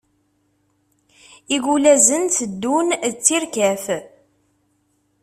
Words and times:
Igulazen 1.55 2.23
teddun 2.35 2.87
d 3.13 3.15
tirkaf. 3.25 3.85